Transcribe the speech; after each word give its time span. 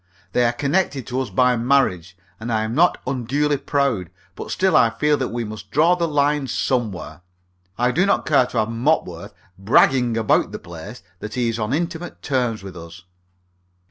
They 0.31 0.45
are 0.45 0.51
connected 0.51 1.05
to 1.05 1.21
us 1.21 1.29
by 1.29 1.55
marriage, 1.55 2.17
and 2.39 2.51
I 2.51 2.63
am 2.63 2.73
not 2.73 2.97
unduly 3.05 3.57
proud, 3.57 4.09
but 4.35 4.49
still 4.49 4.75
I 4.75 4.89
feel 4.89 5.15
that 5.17 5.27
we 5.27 5.43
must 5.43 5.69
draw 5.69 5.93
the 5.93 6.07
line 6.07 6.47
somewhere. 6.47 7.21
I 7.77 7.91
do 7.91 8.07
not 8.07 8.25
care 8.25 8.47
to 8.47 8.57
have 8.57 8.69
Mopworth 8.69 9.35
bragging 9.59 10.17
about 10.17 10.51
the 10.51 10.57
place 10.57 11.03
that 11.19 11.35
he 11.35 11.49
is 11.49 11.59
on 11.59 11.71
intimate 11.71 12.23
terms 12.23 12.63
with 12.63 12.75
us." 12.75 13.03